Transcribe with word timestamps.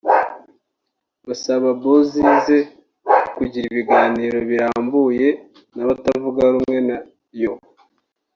basaba 1.27 1.67
Bozizé 1.81 2.59
kugira 3.37 3.65
ibiganiro 3.69 4.37
birambuye 4.49 5.27
n’abatavuga 5.75 6.41
rumwe 6.53 6.77
na 6.87 6.97
yo 7.41 7.53